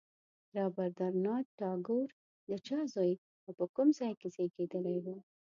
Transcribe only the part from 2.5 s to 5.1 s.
چا زوی او په کوم ځای کې زېږېدلی و.